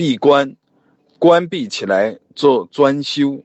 [0.00, 0.56] 闭关，
[1.18, 3.44] 关闭起来做专修。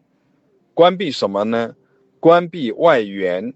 [0.73, 1.75] 关闭什么呢？
[2.21, 3.53] 关闭外缘，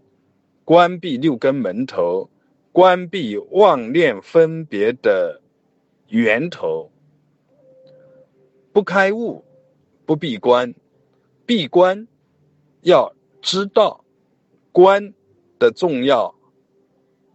[0.65, 2.29] 关闭六根门头，
[2.73, 5.39] 关闭妄念分别的
[6.09, 6.91] 源头。
[8.73, 9.45] 不开悟，
[10.05, 10.75] 不闭关。
[11.45, 12.05] 闭关
[12.81, 14.03] 要知道
[14.73, 15.13] 关
[15.57, 16.35] 的重要，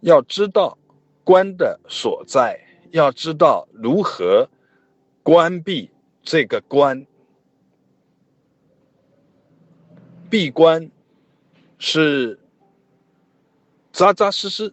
[0.01, 0.77] 要知道
[1.23, 2.59] 关的所在，
[2.91, 4.47] 要知道如何
[5.25, 5.89] 关闭
[6.21, 7.07] 这个关。
[10.29, 10.91] 闭关
[11.79, 12.39] 是
[13.91, 14.71] 扎扎实实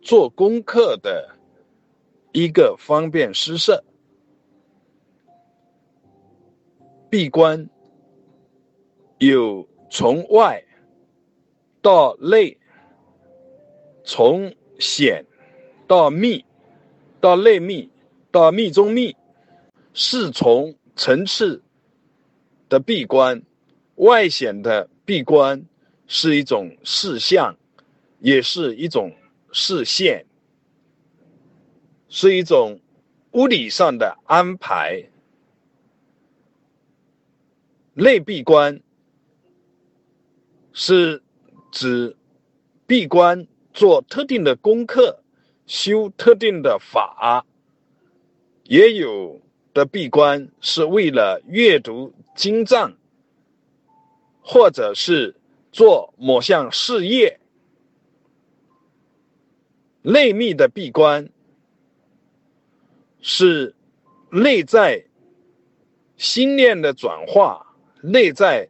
[0.00, 1.34] 做功课的
[2.30, 3.82] 一个方便施设。
[7.10, 7.68] 闭关
[9.18, 10.62] 有从外
[11.82, 12.56] 到内，
[14.04, 15.26] 从显
[15.88, 16.44] 到密，
[17.20, 17.90] 到内密，
[18.30, 19.16] 到密中密，
[20.00, 21.60] 四重层次
[22.68, 23.42] 的闭关。
[23.96, 25.66] 外显的闭关
[26.06, 27.56] 是一种视相，
[28.20, 29.12] 也是一种
[29.50, 30.24] 视线，
[32.08, 32.80] 是一种
[33.32, 35.10] 物理上的安排。
[37.94, 38.80] 内闭关
[40.72, 41.20] 是
[41.72, 42.16] 指
[42.86, 45.24] 闭关做特定的功课，
[45.66, 47.44] 修特定的法；
[48.62, 49.40] 也有
[49.78, 52.92] 的闭关是为了阅读经藏。
[54.50, 55.36] 或者是
[55.72, 57.38] 做某项事业，
[60.00, 61.28] 内密的闭关
[63.20, 63.74] 是
[64.30, 65.04] 内在
[66.16, 68.66] 心念的转化，内在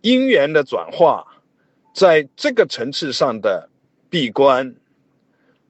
[0.00, 1.24] 因缘的转化，
[1.94, 3.70] 在这个层次上的
[4.08, 4.74] 闭关，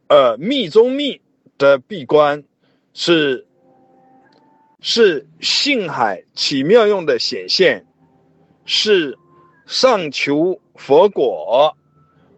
[0.08, 1.20] 而密中密
[1.58, 2.42] 的闭关
[2.94, 3.46] 是
[4.80, 7.86] 是性海起妙用的显现，
[8.64, 9.16] 是。
[9.66, 11.76] 上求佛果，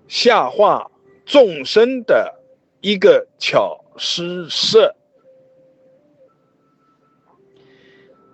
[0.07, 0.91] 下化
[1.25, 2.43] 众生的
[2.83, 4.95] 一个巧施设，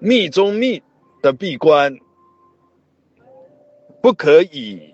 [0.00, 0.82] 密中密
[1.22, 1.96] 的闭关，
[4.02, 4.92] 不可以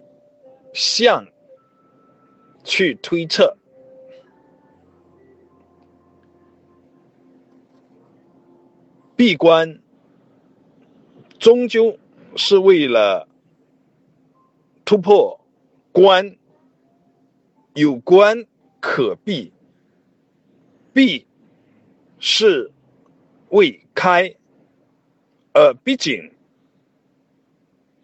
[0.74, 1.26] 向
[2.62, 3.56] 去推测，
[9.16, 9.80] 闭关
[11.38, 11.98] 终究
[12.36, 13.28] 是为了。
[14.86, 15.40] 突破
[15.92, 16.36] 关，
[17.72, 18.44] 有关
[18.80, 19.50] 可闭，
[20.92, 21.26] 闭
[22.18, 22.70] 是
[23.48, 24.34] 未开，
[25.54, 26.30] 而毕竟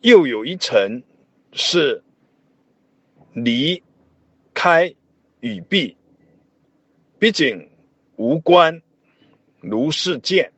[0.00, 1.03] 又有一层
[1.53, 2.03] 是
[3.34, 3.82] 离
[4.54, 4.94] 开
[5.41, 5.94] 与闭，
[7.19, 7.69] 毕竟
[8.16, 8.81] 无关
[9.60, 10.50] 如是见。